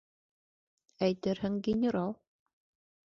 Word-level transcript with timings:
Әйтерһең, 1.09 1.59
генерал. 1.69 2.17